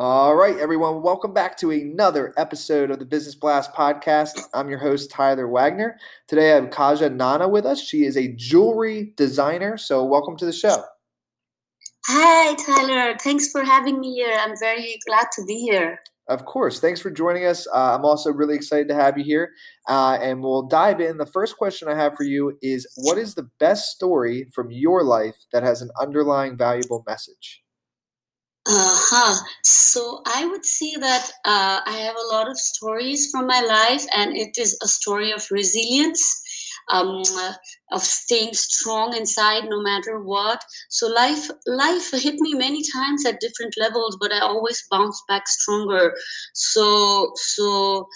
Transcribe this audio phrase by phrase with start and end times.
[0.00, 4.40] All right, everyone, welcome back to another episode of the Business Blast podcast.
[4.54, 5.98] I'm your host, Tyler Wagner.
[6.28, 7.82] Today I have Kajal Naina with us.
[7.82, 9.76] She is a jewelry designer.
[9.76, 10.84] So, welcome to the show.
[12.06, 13.18] Hi, Tyler.
[13.18, 14.38] Thanks for having me here.
[14.38, 15.98] I'm very glad to be here.
[16.28, 16.78] Of course.
[16.78, 17.66] Thanks for joining us.
[17.66, 19.50] Uh, I'm also really excited to have you here.
[19.88, 21.18] Uh, and we'll dive in.
[21.18, 25.02] The first question I have for you is What is the best story from your
[25.02, 27.64] life that has an underlying valuable message?
[28.68, 29.34] Uh-huh.
[29.64, 34.04] So I would say that uh, I have a lot of stories from my life,
[34.14, 36.22] and it is a story of resilience,
[36.90, 37.22] um,
[37.90, 40.62] of staying strong inside no matter what.
[40.90, 45.48] So life, life hit me many times at different levels, but I always bounce back
[45.48, 46.14] stronger.
[46.52, 48.06] So, so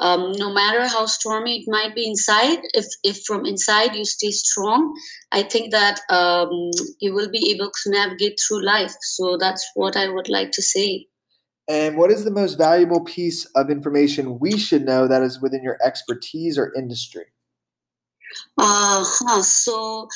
[0.00, 4.30] um, no matter how stormy it might be inside, if, if from inside you stay
[4.30, 4.98] strong,
[5.30, 6.70] I think that um,
[7.00, 8.94] you will be able to navigate through life.
[9.02, 11.06] So that's what I would like to say.
[11.68, 15.62] And what is the most valuable piece of information we should know that is within
[15.62, 17.26] your expertise or industry?
[18.58, 19.42] Uh huh.
[19.42, 20.08] So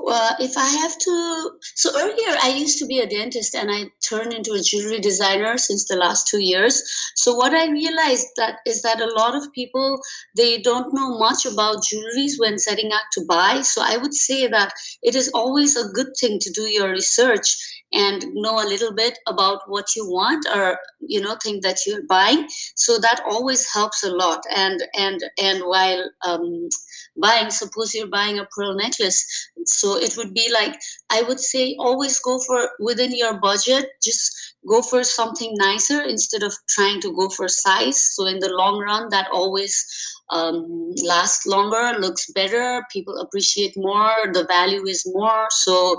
[0.00, 3.90] well, if I have to, so earlier I used to be a dentist and I
[4.06, 6.82] turned into a jewelry designer since the last two years.
[7.16, 10.00] So what I realized that is that a lot of people
[10.36, 13.62] they don't know much about jewelries when setting out to buy.
[13.62, 17.56] So I would say that it is always a good thing to do your research
[17.92, 22.02] and know a little bit about what you want or you know think that you're
[22.06, 26.68] buying so that always helps a lot and and and while um,
[27.16, 29.24] buying suppose you're buying a pearl necklace
[29.64, 30.74] so it would be like
[31.10, 36.42] i would say always go for within your budget just go for something nicer instead
[36.42, 38.00] of trying to go for size.
[38.14, 39.84] So in the long run that always
[40.30, 45.46] um, lasts longer looks better people appreciate more the value is more.
[45.50, 45.96] So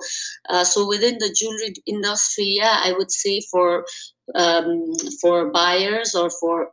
[0.49, 3.85] uh, so within the jewelry industry yeah i would say for
[4.35, 6.69] um, for buyers or for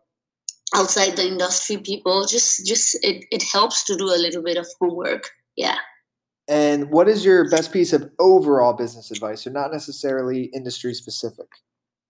[0.75, 4.67] outside the industry people just just it, it helps to do a little bit of
[4.79, 5.31] homework.
[5.57, 5.79] Yeah
[6.49, 11.49] and what is your best piece of overall business advice so not necessarily industry specific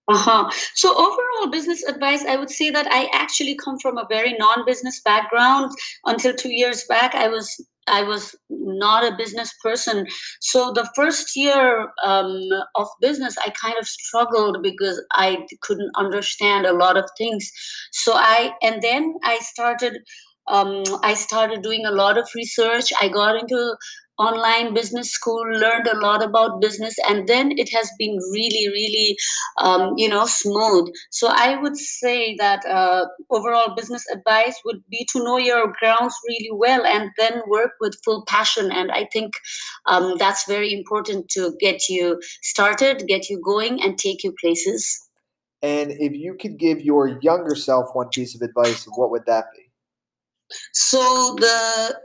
[0.08, 0.48] uh-huh.
[0.74, 5.00] So overall business advice, I would say that I actually come from a very non-business
[5.04, 5.72] background.
[6.04, 7.52] Until two years back, I was
[7.88, 10.06] I was not a business person.
[10.40, 12.40] So the first year um,
[12.74, 17.50] of business, I kind of struggled because I couldn't understand a lot of things.
[17.92, 19.98] So I and then I started
[20.48, 22.92] um, I started doing a lot of research.
[23.00, 23.76] I got into
[24.18, 29.16] online business school learned a lot about business and then it has been really really
[29.58, 30.92] um, you know smooth.
[31.10, 36.14] So i would say that uh, overall business advice would be to know your grounds
[36.28, 38.70] really well and then work with full passion.
[38.72, 39.34] And i think
[39.86, 45.02] um, that's very important to get you started get you going and take you places.
[45.62, 49.46] And if you could give your younger self one piece of advice what would that
[49.54, 49.65] be
[50.72, 52.00] so the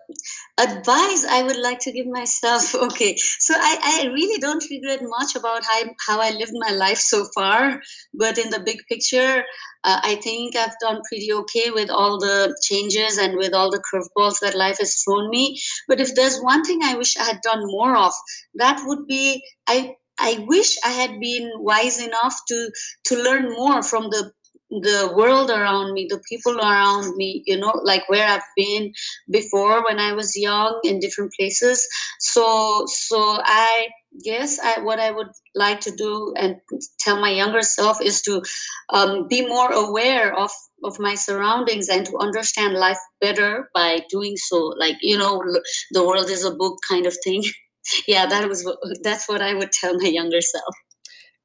[0.60, 5.36] advice i would like to give myself okay so i, I really don't regret much
[5.36, 7.80] about how, how i lived my life so far
[8.14, 9.44] but in the big picture
[9.84, 13.84] uh, i think i've done pretty okay with all the changes and with all the
[13.92, 15.60] curveballs that life has thrown me.
[15.88, 18.14] But if there's one thing i wish i had done more of
[18.56, 22.72] that would be i I wish I had been wise enough to
[23.06, 24.32] to learn more from the
[24.72, 28.94] the world around me, the people around me, you know, like where I've been
[29.30, 31.86] before when I was young in different places.
[32.20, 33.90] So, so I
[34.24, 36.56] guess I, what I would like to do and
[37.00, 38.42] tell my younger self is to
[38.90, 40.52] um, be more aware of
[40.84, 44.74] of my surroundings and to understand life better by doing so.
[44.78, 45.44] Like you know,
[45.92, 47.44] the world is a book kind of thing.
[48.08, 48.70] yeah, that was
[49.04, 50.76] that's what I would tell my younger self.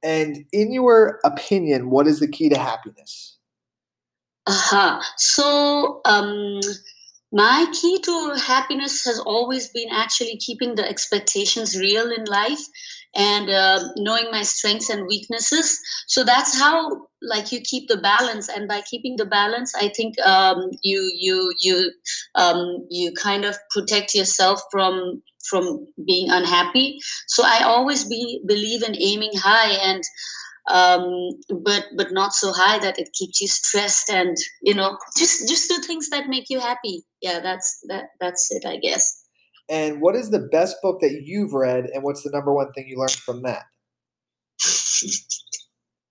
[0.06, 3.38] And in your opinion, what is the key to happiness?
[4.47, 5.03] Uh-huh.
[5.17, 6.61] So um,
[7.36, 12.60] my key to happiness has always been actually keeping the expectations real in life
[13.14, 15.78] and uh, knowing my strengths and weaknesses.
[16.08, 18.48] So that's how like you keep the balance.
[18.48, 21.92] And by keeping the balance i think um, you you you
[22.34, 26.98] um, you kind of protect yourself from from being unhappy.
[27.28, 30.02] So i always be believe in aiming high and
[30.68, 31.30] um,
[31.62, 35.68] but but not so high that it keeps you stressed and you know just just
[35.68, 37.04] do things that make you happy.
[37.22, 39.22] Yeah that's that that's it i guess.
[39.68, 42.86] And what is the best book that you've read and what's the number one thing
[42.88, 43.64] you learned from that?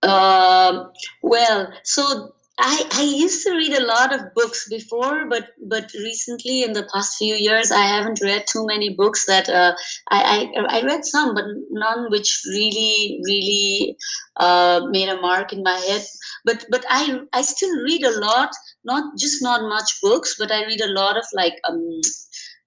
[0.02, 0.92] Um,
[1.22, 6.62] well so I, I used to read a lot of books before, but but recently
[6.62, 9.26] in the past few years I haven't read too many books.
[9.26, 9.74] That uh,
[10.10, 13.96] I, I I read some, but none which really really
[14.36, 16.02] uh, made a mark in my head.
[16.46, 18.50] But but I I still read a lot,
[18.84, 22.00] not just not much books, but I read a lot of like um,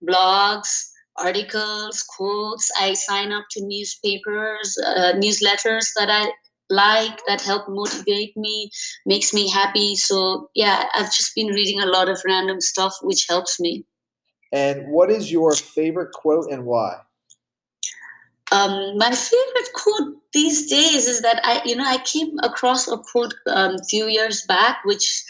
[0.07, 0.69] blogs,
[1.18, 2.69] articles, quotes.
[2.80, 6.31] I sign up to newspapers, uh, newsletters that I
[6.69, 8.69] like that help motivate me
[9.06, 9.95] makes me happy.
[9.95, 13.86] So yeah i've just been reading a lot of random stuff which helps me.
[14.51, 17.01] And what is your favorite quote and why?
[18.51, 22.98] Um, my favorite quote these days is that i you know i came across a
[22.98, 25.24] quote um, a few years back which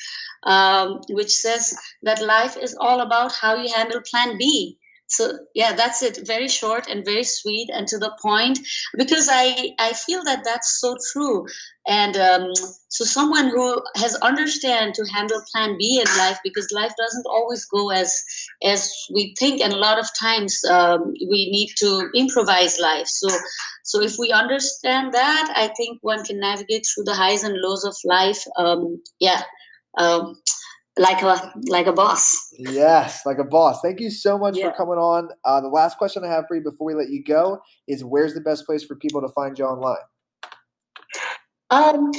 [0.43, 4.78] um, which says that life is all about how you handle plan b
[5.09, 6.19] so yeah that's it.
[6.25, 8.59] Very short and very sweet and to the point
[8.97, 11.45] because i i feel that that's so true.
[11.87, 12.53] And um,
[12.89, 17.65] so someone who has understand to handle plan b in life because life doesn't always
[17.65, 18.13] go as
[18.63, 23.07] as we think and a lot of times um, we need to improvise life.
[23.07, 23.29] So
[23.83, 27.83] so if we understand that i think one can navigate through the highs and lows
[27.83, 29.41] of life um, yeah
[29.97, 30.35] um,
[30.99, 32.53] like a like a boss.
[32.57, 33.81] Yes, like a boss.
[33.81, 34.69] Thank you so much yeah.
[34.69, 35.29] for coming on.
[35.45, 38.33] Uh, the last question I have for you before we let you go is: Where's
[38.33, 39.97] the best place for people to find you online?
[41.69, 42.11] Um,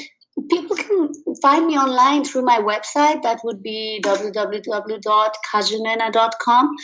[0.49, 3.23] people can find me online through my website.
[3.23, 6.77] That would be www.kajalnaina.com.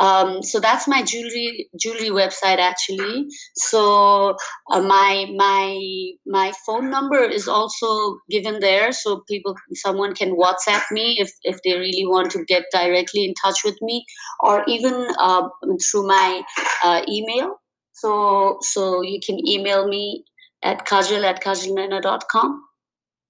[0.00, 3.26] Um, so that's my jewelry jewelry website actually.
[3.56, 4.36] So
[4.70, 5.78] uh, my my
[6.26, 11.60] my phone number is also given there, so people someone can WhatsApp me if if
[11.62, 14.04] they really want to get directly in touch with me,
[14.40, 15.48] or even uh,
[15.90, 16.42] through my
[16.82, 17.60] uh, email.
[17.92, 20.24] So so you can email me
[20.62, 22.62] at kajal at kajalnaina.com.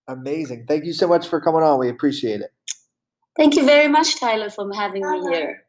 [0.07, 0.67] Amazing.
[0.67, 1.79] Thank you so much for coming on.
[1.79, 2.53] We appreciate it.
[3.37, 5.64] Thank you very much, Tyler, for having me here.